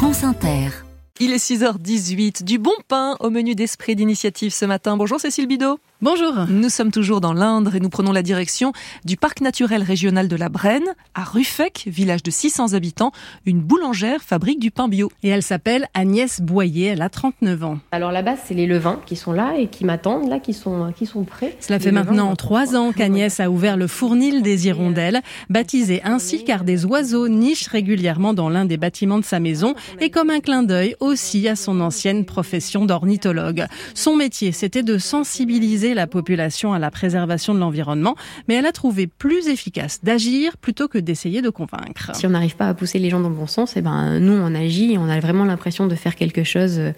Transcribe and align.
France 0.00 0.24
Inter. 0.24 0.70
Il 1.18 1.30
est 1.30 1.36
6h18, 1.36 2.42
du 2.42 2.56
bon 2.56 2.72
pain 2.88 3.18
au 3.20 3.28
menu 3.28 3.54
d'esprit 3.54 3.94
d'initiative 3.94 4.50
ce 4.50 4.64
matin. 4.64 4.96
Bonjour 4.96 5.20
Cécile 5.20 5.46
Bidot. 5.46 5.78
Bonjour. 6.02 6.46
Nous 6.48 6.70
sommes 6.70 6.90
toujours 6.90 7.20
dans 7.20 7.34
l'Indre 7.34 7.74
et 7.74 7.80
nous 7.80 7.90
prenons 7.90 8.12
la 8.12 8.22
direction 8.22 8.72
du 9.04 9.18
parc 9.18 9.42
naturel 9.42 9.82
régional 9.82 10.28
de 10.28 10.36
la 10.36 10.48
Brenne, 10.48 10.86
à 11.14 11.24
Ruffec, 11.24 11.84
village 11.88 12.22
de 12.22 12.30
600 12.30 12.72
habitants. 12.72 13.12
Une 13.44 13.60
boulangère 13.60 14.22
fabrique 14.22 14.60
du 14.60 14.70
pain 14.70 14.88
bio. 14.88 15.12
Et 15.22 15.28
elle 15.28 15.42
s'appelle 15.42 15.88
Agnès 15.92 16.40
Boyer, 16.40 16.86
elle 16.86 17.02
a 17.02 17.10
39 17.10 17.64
ans. 17.64 17.78
Alors 17.92 18.12
là-bas, 18.12 18.36
c'est 18.42 18.54
les 18.54 18.66
levains 18.66 18.98
qui 19.04 19.14
sont 19.14 19.32
là 19.32 19.52
et 19.58 19.66
qui 19.66 19.84
m'attendent, 19.84 20.30
là, 20.30 20.40
qui 20.40 20.54
sont, 20.54 20.90
qui 20.96 21.04
sont 21.04 21.24
prêts. 21.24 21.54
Cela 21.60 21.78
fait 21.78 21.92
maintenant 21.92 22.34
trois 22.34 22.76
ans 22.76 22.92
qu'Agnès 22.92 23.38
a 23.38 23.50
ouvert 23.50 23.76
le 23.76 23.86
fournil 23.86 24.40
des 24.40 24.68
hirondelles, 24.68 25.20
baptisé 25.50 26.00
ainsi 26.02 26.44
car 26.44 26.64
des 26.64 26.86
oiseaux 26.86 27.28
nichent 27.28 27.68
régulièrement 27.68 28.32
dans 28.32 28.48
l'un 28.48 28.64
des 28.64 28.78
bâtiments 28.78 29.18
de 29.18 29.24
sa 29.24 29.38
maison 29.38 29.74
et 30.00 30.08
comme 30.08 30.30
un 30.30 30.40
clin 30.40 30.62
d'œil 30.62 30.96
aussi 31.00 31.46
à 31.46 31.56
son 31.56 31.78
ancienne 31.82 32.24
profession 32.24 32.86
d'ornithologue. 32.86 33.66
Son 33.92 34.16
métier, 34.16 34.52
c'était 34.52 34.82
de 34.82 34.96
sensibiliser 34.96 35.89
la 35.94 36.06
population 36.06 36.72
à 36.72 36.78
la 36.78 36.90
préservation 36.90 37.54
de 37.54 37.58
l'environnement, 37.58 38.16
mais 38.48 38.54
elle 38.54 38.66
a 38.66 38.72
trouvé 38.72 39.06
plus 39.06 39.48
efficace 39.48 40.00
d'agir 40.02 40.56
plutôt 40.56 40.88
que 40.88 40.98
d'essayer 40.98 41.42
de 41.42 41.50
convaincre. 41.50 42.10
Si 42.14 42.26
on 42.26 42.30
n'arrive 42.30 42.56
pas 42.56 42.68
à 42.68 42.74
pousser 42.74 42.98
les 42.98 43.10
gens 43.10 43.20
dans 43.20 43.28
le 43.28 43.34
bon 43.34 43.46
sens, 43.46 43.76
eh 43.76 43.82
ben, 43.82 44.18
nous, 44.18 44.32
on 44.32 44.54
agit 44.54 44.92
et 44.92 44.98
on 44.98 45.08
a 45.08 45.20
vraiment 45.20 45.44
l'impression 45.44 45.86
de 45.86 45.94
faire 45.94 46.16
quelque 46.16 46.44
chose 46.44 46.78
euh, 46.78 46.92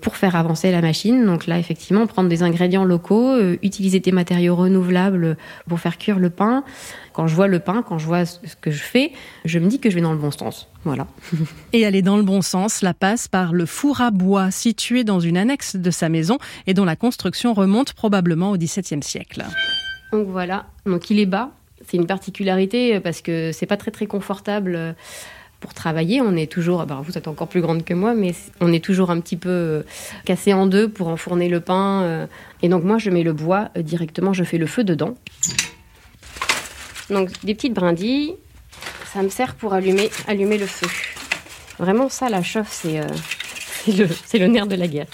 pour 0.00 0.16
faire 0.16 0.36
avancer 0.36 0.70
la 0.70 0.80
machine. 0.80 1.24
Donc 1.24 1.46
là, 1.46 1.58
effectivement, 1.58 2.06
prendre 2.06 2.28
des 2.28 2.42
ingrédients 2.42 2.84
locaux, 2.84 3.32
euh, 3.32 3.56
utiliser 3.62 4.00
des 4.00 4.12
matériaux 4.12 4.56
renouvelables 4.56 5.36
pour 5.68 5.80
faire 5.80 5.98
cuire 5.98 6.18
le 6.18 6.30
pain. 6.30 6.64
Quand 7.12 7.26
je 7.26 7.34
vois 7.34 7.46
le 7.46 7.60
pain, 7.60 7.82
quand 7.82 7.98
je 7.98 8.06
vois 8.06 8.26
ce 8.26 8.38
que 8.60 8.70
je 8.70 8.82
fais, 8.82 9.12
je 9.44 9.58
me 9.58 9.68
dis 9.68 9.78
que 9.78 9.88
je 9.88 9.94
vais 9.94 10.02
dans 10.02 10.12
le 10.12 10.18
bon 10.18 10.30
sens. 10.30 10.68
Voilà. 10.84 11.06
Et 11.72 11.86
aller 11.86 12.02
dans 12.02 12.16
le 12.16 12.22
bon 12.22 12.42
sens, 12.42 12.82
la 12.82 12.94
passe 12.94 13.28
par 13.28 13.52
le 13.52 13.66
four 13.66 14.00
à 14.00 14.10
bois 14.10 14.50
situé 14.50 15.02
dans 15.02 15.20
une 15.20 15.36
annexe 15.36 15.76
de 15.76 15.90
sa 15.90 16.08
maison 16.08 16.38
et 16.66 16.74
dont 16.74 16.84
la 16.84 16.96
construction 16.96 17.54
remonte 17.54 17.94
probablement 17.94 18.50
au 18.50 18.56
XVIIe 18.56 19.02
siècle. 19.02 19.44
Donc 20.12 20.28
voilà. 20.28 20.66
Donc 20.84 21.10
il 21.10 21.18
est 21.18 21.26
bas. 21.26 21.50
C'est 21.88 21.96
une 21.96 22.06
particularité 22.06 23.00
parce 23.00 23.20
que 23.20 23.52
c'est 23.52 23.66
pas 23.66 23.76
très 23.76 23.90
très 23.90 24.06
confortable 24.06 24.96
pour 25.60 25.74
travailler. 25.74 26.20
On 26.20 26.36
est 26.36 26.50
toujours, 26.50 26.84
bah, 26.86 27.00
vous 27.02 27.16
êtes 27.16 27.28
encore 27.28 27.48
plus 27.48 27.60
grande 27.60 27.84
que 27.84 27.94
moi, 27.94 28.14
mais 28.14 28.34
on 28.60 28.72
est 28.72 28.84
toujours 28.84 29.10
un 29.10 29.20
petit 29.20 29.36
peu 29.36 29.84
cassé 30.24 30.52
en 30.52 30.66
deux 30.66 30.88
pour 30.88 31.08
enfourner 31.08 31.48
le 31.48 31.60
pain. 31.60 32.28
Et 32.62 32.68
donc 32.68 32.84
moi, 32.84 32.98
je 32.98 33.10
mets 33.10 33.22
le 33.22 33.32
bois 33.32 33.70
directement, 33.76 34.32
je 34.32 34.44
fais 34.44 34.58
le 34.58 34.66
feu 34.66 34.84
dedans. 34.84 35.14
Donc 37.10 37.30
des 37.44 37.54
petites 37.54 37.74
brindilles, 37.74 38.34
ça 39.12 39.22
me 39.22 39.28
sert 39.28 39.54
pour 39.54 39.72
allumer, 39.72 40.10
allumer 40.26 40.58
le 40.58 40.66
feu. 40.66 40.88
Vraiment, 41.78 42.08
ça, 42.08 42.28
la 42.28 42.42
chauffe, 42.42 42.70
c'est 42.70 43.00
euh, 43.00 43.06
le 44.38 44.46
nerf 44.46 44.66
de 44.66 44.76
la 44.76 44.88
guerre. 44.88 45.06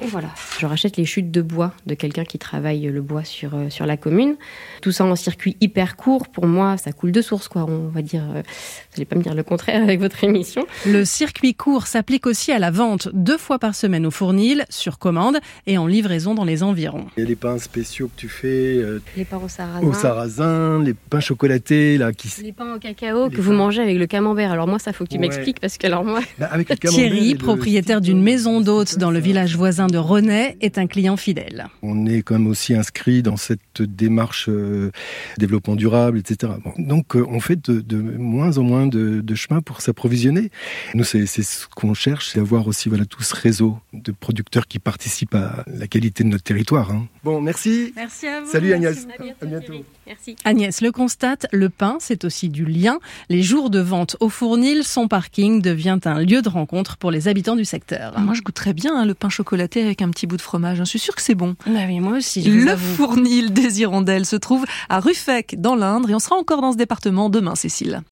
Et 0.00 0.06
voilà. 0.06 0.28
Je 0.58 0.66
rachète 0.66 0.96
les 0.96 1.04
chutes 1.04 1.30
de 1.30 1.42
bois 1.42 1.72
de 1.86 1.94
quelqu'un 1.94 2.24
qui 2.24 2.38
travaille 2.38 2.82
le 2.82 3.02
bois 3.02 3.24
sur, 3.24 3.54
euh, 3.54 3.70
sur 3.70 3.86
la 3.86 3.96
commune. 3.96 4.36
Tout 4.82 4.92
ça 4.92 5.04
en 5.04 5.16
circuit 5.16 5.56
hyper 5.60 5.96
court. 5.96 6.28
Pour 6.28 6.46
moi, 6.46 6.76
ça 6.76 6.92
coule 6.92 7.12
de 7.12 7.22
source, 7.22 7.48
quoi. 7.48 7.66
On 7.68 7.88
va 7.88 8.02
dire. 8.02 8.22
Euh, 8.22 8.42
vous 8.42 8.96
n'allez 8.96 9.04
pas 9.04 9.16
me 9.16 9.22
dire 9.22 9.34
le 9.34 9.42
contraire 9.42 9.82
avec 9.82 10.00
votre 10.00 10.22
émission. 10.22 10.66
Le 10.86 11.04
circuit 11.04 11.54
court 11.54 11.86
s'applique 11.86 12.26
aussi 12.26 12.52
à 12.52 12.58
la 12.58 12.70
vente 12.70 13.08
deux 13.12 13.38
fois 13.38 13.58
par 13.58 13.74
semaine 13.74 14.06
au 14.06 14.10
fournil, 14.10 14.64
sur 14.68 14.98
commande 14.98 15.38
et 15.66 15.78
en 15.78 15.86
livraison 15.86 16.34
dans 16.34 16.44
les 16.44 16.62
environs. 16.62 17.06
Il 17.16 17.24
y 17.24 17.26
a 17.26 17.28
les 17.28 17.36
pains 17.36 17.58
spéciaux 17.58 18.08
que 18.08 18.20
tu 18.20 18.28
fais. 18.28 18.76
Euh, 18.76 19.02
les 19.16 19.24
pains 19.24 19.40
au 19.44 19.48
sarrasin. 19.48 19.86
Au 19.86 19.92
sarrasin, 19.92 20.82
les 20.82 20.94
pains 20.94 21.20
chocolatés, 21.20 21.98
là. 21.98 22.12
Qui... 22.12 22.28
Les 22.42 22.52
pains 22.52 22.74
au 22.74 22.78
cacao 22.78 23.24
les 23.24 23.30
que 23.30 23.36
pains. 23.36 23.42
vous 23.42 23.52
mangez 23.52 23.82
avec 23.82 23.98
le 23.98 24.06
camembert. 24.06 24.52
Alors 24.52 24.68
moi, 24.68 24.78
ça 24.78 24.92
faut 24.92 25.04
que 25.04 25.10
tu 25.10 25.16
ouais. 25.16 25.22
m'expliques 25.22 25.60
parce 25.60 25.78
que 25.78 25.86
alors 25.86 26.04
moi. 26.04 26.20
Bah, 26.38 26.48
avec 26.50 26.68
le 26.68 26.76
Thierry, 26.76 27.34
propriétaire 27.34 28.00
d'une 28.00 28.22
maison 28.22 28.60
d'hôtes 28.60 28.98
dans 28.98 29.10
le 29.10 29.18
village 29.18 29.56
voisin 29.56 29.86
de 29.86 29.98
René, 29.98 30.43
est 30.60 30.78
un 30.78 30.86
client 30.86 31.16
fidèle. 31.16 31.68
On 31.82 32.06
est 32.06 32.22
quand 32.22 32.34
même 32.34 32.46
aussi 32.46 32.74
inscrit 32.74 33.22
dans 33.22 33.36
cette 33.36 33.82
démarche 33.82 34.48
euh, 34.48 34.90
développement 35.38 35.76
durable, 35.76 36.18
etc. 36.18 36.52
Bon, 36.64 36.72
donc 36.78 37.16
euh, 37.16 37.24
on 37.28 37.40
fait 37.40 37.56
de, 37.68 37.80
de, 37.80 37.96
moins 37.96 38.58
en 38.58 38.62
moins 38.62 38.86
de, 38.86 39.20
de 39.20 39.34
chemin 39.34 39.60
pour 39.60 39.80
s'approvisionner. 39.80 40.50
Nous, 40.94 41.04
c'est 41.04 41.26
ce 41.26 41.66
qu'on 41.74 41.94
cherche, 41.94 42.30
c'est 42.30 42.40
avoir 42.40 42.66
aussi 42.66 42.88
voilà, 42.88 43.04
tout 43.04 43.22
ce 43.22 43.34
réseau 43.34 43.78
de 43.92 44.12
producteurs 44.12 44.66
qui 44.66 44.78
participent 44.78 45.34
à 45.34 45.64
la 45.66 45.86
qualité 45.86 46.24
de 46.24 46.28
notre 46.28 46.44
territoire. 46.44 46.90
Hein. 46.90 47.06
Bon, 47.22 47.40
merci. 47.40 47.92
Merci 47.96 48.26
à 48.26 48.40
vous. 48.40 48.50
Salut 48.50 48.72
Agnès. 48.72 49.06
À 49.18 49.22
bientôt. 49.22 49.36
À 49.42 49.46
bientôt. 49.46 49.84
Merci. 50.06 50.36
Agnès 50.44 50.80
le 50.80 50.92
constate, 50.92 51.46
le 51.52 51.68
pain, 51.68 51.96
c'est 52.00 52.24
aussi 52.24 52.48
du 52.48 52.64
lien. 52.64 52.98
Les 53.28 53.42
jours 53.42 53.70
de 53.70 53.80
vente 53.80 54.16
au 54.20 54.28
fournil, 54.28 54.84
son 54.84 55.08
parking 55.08 55.62
devient 55.62 55.98
un 56.04 56.20
lieu 56.20 56.42
de 56.42 56.48
rencontre 56.48 56.96
pour 56.96 57.10
les 57.10 57.28
habitants 57.28 57.56
du 57.56 57.64
secteur. 57.64 58.18
Moi, 58.18 58.34
je 58.34 58.42
goûterais 58.42 58.74
bien 58.74 58.96
hein, 58.96 59.06
le 59.06 59.14
pain 59.14 59.28
chocolaté 59.28 59.82
avec 59.82 60.02
un 60.02 60.10
petit 60.10 60.26
bout 60.26 60.33
de 60.36 60.42
fromage. 60.42 60.78
Je 60.78 60.84
suis 60.84 60.98
sûre 60.98 61.14
que 61.14 61.22
c'est 61.22 61.34
bon. 61.34 61.56
Bah 61.66 61.80
oui, 61.86 62.00
moi 62.00 62.18
aussi. 62.18 62.42
le 62.42 62.76
fournil 62.76 63.52
des 63.52 63.80
Hirondelles 63.80 64.26
se 64.26 64.36
trouve 64.36 64.64
à 64.88 65.00
Ruffec, 65.00 65.60
dans 65.60 65.74
l'Indre, 65.76 66.10
et 66.10 66.14
on 66.14 66.18
sera 66.18 66.36
encore 66.36 66.60
dans 66.60 66.72
ce 66.72 66.76
département 66.76 67.30
demain, 67.30 67.54
Cécile. 67.54 68.02